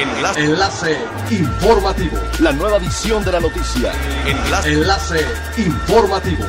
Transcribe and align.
Enlace. 0.00 0.40
Enlace 0.40 0.96
informativo. 1.30 2.16
La 2.40 2.52
nueva 2.52 2.78
edición 2.78 3.22
de 3.22 3.32
la 3.32 3.40
noticia. 3.40 3.92
Enlace. 4.26 4.72
Enlace 4.72 5.26
informativo. 5.58 6.42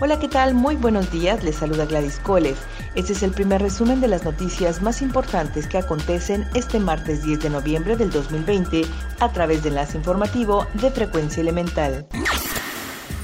Hola, 0.00 0.18
¿qué 0.18 0.26
tal? 0.26 0.54
Muy 0.54 0.74
buenos 0.74 1.12
días. 1.12 1.44
Les 1.44 1.54
saluda 1.54 1.86
Gladys 1.86 2.18
Kolev. 2.18 2.56
Este 2.96 3.12
es 3.12 3.22
el 3.22 3.30
primer 3.30 3.62
resumen 3.62 4.00
de 4.00 4.08
las 4.08 4.24
noticias 4.24 4.82
más 4.82 5.02
importantes 5.02 5.68
que 5.68 5.78
acontecen 5.78 6.48
este 6.54 6.80
martes 6.80 7.22
10 7.22 7.42
de 7.42 7.50
noviembre 7.50 7.96
del 7.96 8.10
2020 8.10 8.82
a 9.20 9.28
través 9.32 9.62
de 9.62 9.68
Enlace 9.68 9.96
Informativo 9.96 10.66
de 10.74 10.90
Frecuencia 10.90 11.42
Elemental. 11.42 12.08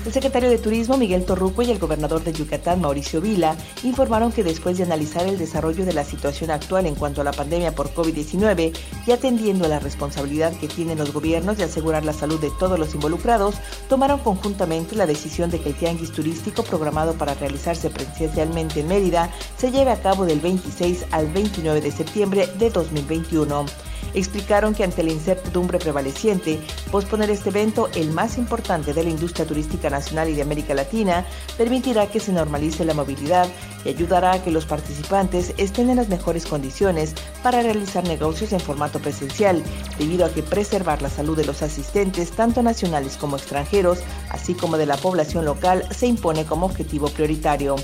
El 0.07 0.13
secretario 0.13 0.49
de 0.49 0.59
Turismo 0.59 0.97
Miguel 0.97 1.25
Torruco 1.25 1.63
y 1.63 1.73
el 1.73 1.81
gobernador 1.81 2.23
de 2.23 2.33
Yucatán 2.33 2.81
Mauricio 2.81 3.21
Vila 3.21 3.57
informaron 3.83 4.31
que 4.31 4.45
después 4.45 4.79
de 4.79 4.85
analizar 4.85 5.27
el 5.27 5.37
desarrollo 5.37 5.85
de 5.85 5.93
la 5.93 6.05
situación 6.05 6.53
actual 6.53 6.87
en 6.87 6.95
cuanto 6.95 7.23
a 7.23 7.25
la 7.25 7.33
pandemia 7.33 7.75
por 7.75 7.93
COVID-19 7.93 8.73
y 9.05 9.11
atendiendo 9.11 9.65
a 9.65 9.69
la 9.69 9.81
responsabilidad 9.81 10.53
que 10.61 10.69
tienen 10.69 10.99
los 10.99 11.13
gobiernos 11.13 11.57
de 11.57 11.65
asegurar 11.65 12.05
la 12.05 12.13
salud 12.13 12.41
de 12.41 12.53
todos 12.57 12.79
los 12.79 12.95
involucrados, 12.95 13.57
tomaron 13.89 14.21
conjuntamente 14.21 14.95
la 14.95 15.07
decisión 15.07 15.51
de 15.51 15.59
que 15.59 15.71
el 15.71 15.75
tianguis 15.75 16.13
turístico 16.13 16.63
programado 16.63 17.15
para 17.15 17.35
realizarse 17.35 17.91
presencialmente 17.91 18.79
en 18.79 18.87
Mérida 18.87 19.29
se 19.59 19.73
lleve 19.73 19.91
a 19.91 20.01
cabo 20.01 20.25
del 20.25 20.39
26 20.39 21.07
al 21.11 21.27
29 21.33 21.81
de 21.81 21.91
septiembre 21.91 22.49
de 22.61 22.71
2021 22.71 23.67
explicaron 24.15 24.75
que 24.75 24.85
ante 24.85 25.03
la 25.03 25.13
incertidumbre 25.13 25.79
prevaleciente, 25.79 26.61
posponer 26.91 27.31
este 27.31 27.51
evento, 27.51 27.89
el 27.95 28.11
más 28.13 28.39
importante 28.39 28.93
de 28.93 29.05
la 29.05 29.11
industria 29.11 29.47
turística 29.47 29.91
nacional 29.91 30.29
y 30.29 30.35
de 30.35 30.43
América 30.43 30.75
Latina, 30.75 31.25
permitirá 31.57 32.07
que 32.07 32.21
se 32.21 32.33
normalice 32.33 32.85
la 32.85 32.95
movilidad 32.95 33.49
y 33.85 33.91
ayudará 33.91 34.33
a 34.33 34.43
que 34.43 34.51
los 34.51 34.67
participantes 34.67 35.55
estén 35.59 35.91
en 35.91 35.97
las 35.97 36.09
mejores 36.09 36.47
condiciones 36.47 37.15
para 37.43 37.63
realizar 37.63 38.05
negocios 38.05 38.53
en 38.53 38.61
formato 38.61 38.99
presencial, 38.99 39.63
debido 39.99 40.27
a 40.27 40.31
que 40.31 40.43
preservar 40.43 41.03
la 41.03 41.11
salud 41.11 41.37
de 41.37 41.45
los 41.45 41.63
asistentes, 41.63 42.31
tanto 42.33 42.63
nacionales 42.63 43.17
como 43.17 43.37
extranjeros, 43.37 44.01
así 44.31 44.55
como 44.55 44.77
de 44.77 44.87
la 44.87 44.97
población 44.97 45.45
local, 45.45 45.85
se 45.91 46.07
impone 46.07 46.45
como 46.45 46.67
objetivo 46.67 47.09
prioritario. 47.09 47.77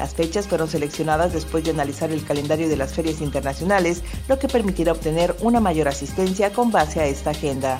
Las 0.00 0.14
fechas 0.14 0.48
fueron 0.48 0.66
seleccionadas 0.66 1.34
después 1.34 1.62
de 1.62 1.72
analizar 1.72 2.10
el 2.10 2.24
calendario 2.24 2.70
de 2.70 2.76
las 2.78 2.94
ferias 2.94 3.20
internacionales, 3.20 4.02
lo 4.28 4.38
que 4.38 4.48
permitirá 4.48 4.92
obtener 4.92 5.36
una 5.42 5.60
mayor 5.60 5.88
asistencia 5.88 6.54
con 6.54 6.70
base 6.70 7.00
a 7.00 7.06
esta 7.06 7.32
agenda. 7.32 7.78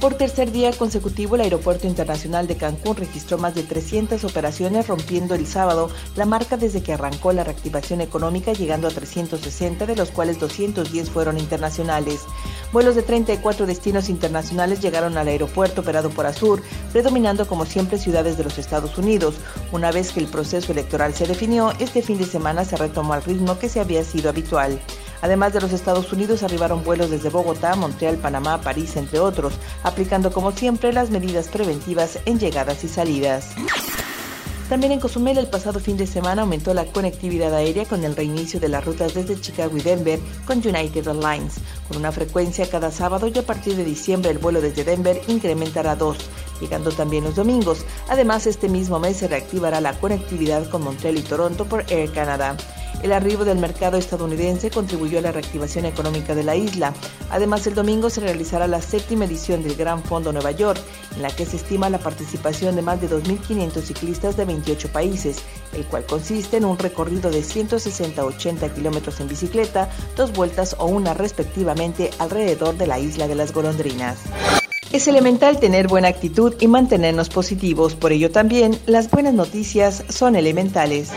Por 0.00 0.14
tercer 0.14 0.50
día 0.50 0.72
consecutivo, 0.72 1.36
el 1.36 1.42
Aeropuerto 1.42 1.86
Internacional 1.86 2.48
de 2.48 2.56
Cancún 2.56 2.96
registró 2.96 3.38
más 3.38 3.54
de 3.54 3.62
300 3.62 4.24
operaciones, 4.24 4.88
rompiendo 4.88 5.36
el 5.36 5.46
sábado 5.46 5.88
la 6.16 6.26
marca 6.26 6.56
desde 6.56 6.82
que 6.82 6.94
arrancó 6.94 7.32
la 7.32 7.44
reactivación 7.44 8.00
económica, 8.00 8.52
llegando 8.52 8.88
a 8.88 8.90
360, 8.90 9.86
de 9.86 9.94
los 9.94 10.10
cuales 10.10 10.40
210 10.40 11.08
fueron 11.10 11.38
internacionales. 11.38 12.22
Vuelos 12.72 12.94
de 12.94 13.02
34 13.02 13.66
destinos 13.66 14.08
internacionales 14.08 14.80
llegaron 14.80 15.18
al 15.18 15.28
aeropuerto 15.28 15.82
operado 15.82 16.08
por 16.08 16.24
Azur, 16.24 16.62
predominando 16.90 17.46
como 17.46 17.66
siempre 17.66 17.98
ciudades 17.98 18.38
de 18.38 18.44
los 18.44 18.56
Estados 18.58 18.96
Unidos. 18.96 19.34
Una 19.72 19.92
vez 19.92 20.12
que 20.12 20.20
el 20.20 20.26
proceso 20.26 20.72
electoral 20.72 21.12
se 21.12 21.26
definió, 21.26 21.72
este 21.78 22.00
fin 22.00 22.16
de 22.16 22.24
semana 22.24 22.64
se 22.64 22.78
retomó 22.78 23.12
al 23.12 23.24
ritmo 23.24 23.58
que 23.58 23.68
se 23.68 23.80
había 23.80 24.02
sido 24.04 24.30
habitual. 24.30 24.80
Además 25.20 25.52
de 25.52 25.60
los 25.60 25.72
Estados 25.72 26.12
Unidos, 26.12 26.42
arribaron 26.42 26.82
vuelos 26.82 27.10
desde 27.10 27.28
Bogotá, 27.28 27.76
Montreal, 27.76 28.16
Panamá, 28.16 28.60
París, 28.60 28.96
entre 28.96 29.20
otros, 29.20 29.52
aplicando 29.82 30.32
como 30.32 30.50
siempre 30.50 30.92
las 30.92 31.10
medidas 31.10 31.48
preventivas 31.48 32.18
en 32.24 32.40
llegadas 32.40 32.82
y 32.84 32.88
salidas. 32.88 33.50
También 34.72 34.92
en 34.92 35.00
Cozumel 35.00 35.36
el 35.36 35.48
pasado 35.48 35.80
fin 35.80 35.98
de 35.98 36.06
semana 36.06 36.40
aumentó 36.40 36.72
la 36.72 36.86
conectividad 36.86 37.54
aérea 37.54 37.84
con 37.84 38.04
el 38.04 38.16
reinicio 38.16 38.58
de 38.58 38.70
las 38.70 38.82
rutas 38.82 39.12
desde 39.12 39.38
Chicago 39.38 39.76
y 39.76 39.82
Denver 39.82 40.18
con 40.46 40.66
United 40.66 41.08
Airlines, 41.08 41.56
con 41.86 41.98
una 41.98 42.10
frecuencia 42.10 42.70
cada 42.70 42.90
sábado 42.90 43.26
y 43.28 43.36
a 43.36 43.42
partir 43.42 43.76
de 43.76 43.84
diciembre 43.84 44.30
el 44.30 44.38
vuelo 44.38 44.62
desde 44.62 44.82
Denver 44.82 45.20
incrementará 45.28 45.90
a 45.90 45.96
dos, 45.96 46.16
llegando 46.58 46.90
también 46.90 47.24
los 47.24 47.36
domingos. 47.36 47.84
Además, 48.08 48.46
este 48.46 48.70
mismo 48.70 48.98
mes 48.98 49.18
se 49.18 49.28
reactivará 49.28 49.78
la 49.82 49.92
conectividad 49.92 50.66
con 50.70 50.84
Montreal 50.84 51.18
y 51.18 51.22
Toronto 51.22 51.66
por 51.66 51.84
Air 51.92 52.10
Canada. 52.10 52.56
El 53.02 53.12
arribo 53.12 53.44
del 53.44 53.58
mercado 53.58 53.96
estadounidense 53.96 54.70
contribuyó 54.70 55.18
a 55.18 55.22
la 55.22 55.32
reactivación 55.32 55.86
económica 55.86 56.36
de 56.36 56.44
la 56.44 56.54
isla. 56.54 56.94
Además, 57.30 57.66
el 57.66 57.74
domingo 57.74 58.10
se 58.10 58.20
realizará 58.20 58.68
la 58.68 58.80
séptima 58.80 59.24
edición 59.24 59.64
del 59.64 59.74
Gran 59.74 60.04
Fondo 60.04 60.32
Nueva 60.32 60.52
York, 60.52 60.80
en 61.16 61.22
la 61.22 61.30
que 61.30 61.44
se 61.44 61.56
estima 61.56 61.90
la 61.90 61.98
participación 61.98 62.76
de 62.76 62.82
más 62.82 63.00
de 63.00 63.10
2.500 63.10 63.82
ciclistas 63.82 64.36
de 64.36 64.44
28 64.44 64.92
países, 64.92 65.38
el 65.72 65.84
cual 65.84 66.06
consiste 66.06 66.58
en 66.58 66.64
un 66.64 66.78
recorrido 66.78 67.28
de 67.30 67.40
160-80 67.40 68.72
kilómetros 68.72 69.18
en 69.18 69.26
bicicleta, 69.26 69.90
dos 70.16 70.32
vueltas 70.32 70.76
o 70.78 70.86
una 70.86 71.12
respectivamente 71.12 72.10
alrededor 72.20 72.76
de 72.76 72.86
la 72.86 73.00
isla 73.00 73.26
de 73.26 73.34
las 73.34 73.52
golondrinas. 73.52 74.18
Es 74.92 75.08
elemental 75.08 75.58
tener 75.58 75.88
buena 75.88 76.08
actitud 76.08 76.54
y 76.60 76.68
mantenernos 76.68 77.30
positivos, 77.30 77.96
por 77.96 78.12
ello 78.12 78.30
también 78.30 78.78
las 78.86 79.10
buenas 79.10 79.34
noticias 79.34 80.04
son 80.08 80.36
elementales 80.36 81.10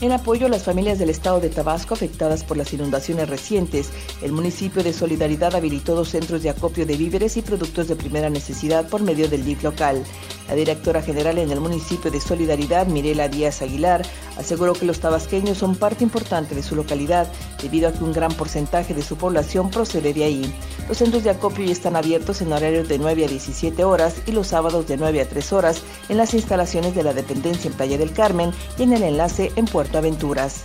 en 0.00 0.12
apoyo 0.12 0.46
a 0.46 0.48
las 0.48 0.64
familias 0.64 0.98
del 0.98 1.10
estado 1.10 1.40
de 1.40 1.50
Tabasco 1.50 1.94
afectadas 1.94 2.42
por 2.42 2.56
las 2.56 2.72
inundaciones 2.72 3.28
recientes. 3.28 3.90
El 4.22 4.32
municipio 4.32 4.82
de 4.82 4.92
Solidaridad 4.92 5.54
habilitó 5.54 5.94
dos 5.94 6.08
centros 6.08 6.42
de 6.42 6.50
acopio 6.50 6.86
de 6.86 6.96
víveres 6.96 7.36
y 7.36 7.42
productos 7.42 7.88
de 7.88 7.96
primera 7.96 8.30
necesidad 8.30 8.88
por 8.88 9.02
medio 9.02 9.28
del 9.28 9.44
DIF 9.44 9.62
local. 9.62 10.02
La 10.48 10.54
directora 10.54 11.02
general 11.02 11.38
en 11.38 11.50
el 11.50 11.60
municipio 11.60 12.10
de 12.10 12.20
Solidaridad, 12.20 12.86
Mirela 12.86 13.28
Díaz 13.28 13.62
Aguilar, 13.62 14.02
aseguró 14.40 14.72
que 14.72 14.86
los 14.86 15.00
tabasqueños 15.00 15.58
son 15.58 15.76
parte 15.76 16.02
importante 16.02 16.54
de 16.54 16.62
su 16.62 16.74
localidad 16.74 17.30
debido 17.62 17.88
a 17.88 17.92
que 17.92 18.02
un 18.02 18.12
gran 18.12 18.32
porcentaje 18.32 18.94
de 18.94 19.02
su 19.02 19.16
población 19.16 19.70
procede 19.70 20.12
de 20.12 20.24
ahí. 20.24 20.54
Los 20.88 20.98
centros 20.98 21.22
de 21.22 21.30
acopio 21.30 21.64
ya 21.64 21.72
están 21.72 21.94
abiertos 21.94 22.40
en 22.40 22.52
horarios 22.52 22.88
de 22.88 22.98
9 22.98 23.26
a 23.26 23.28
17 23.28 23.84
horas 23.84 24.16
y 24.26 24.32
los 24.32 24.48
sábados 24.48 24.88
de 24.88 24.96
9 24.96 25.20
a 25.20 25.28
3 25.28 25.52
horas 25.52 25.82
en 26.08 26.16
las 26.16 26.34
instalaciones 26.34 26.94
de 26.94 27.04
la 27.04 27.12
dependencia 27.12 27.68
en 27.68 27.76
Playa 27.76 27.98
del 27.98 28.12
Carmen 28.12 28.52
y 28.78 28.84
en 28.84 28.94
el 28.94 29.02
enlace 29.02 29.52
en 29.56 29.66
Puerto 29.66 29.98
Aventuras. 29.98 30.64